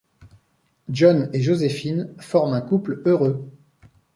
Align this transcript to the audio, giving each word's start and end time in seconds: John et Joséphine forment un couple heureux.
John 0.89 1.29
et 1.31 1.43
Joséphine 1.43 2.11
forment 2.17 2.55
un 2.55 2.61
couple 2.61 3.03
heureux. 3.05 3.51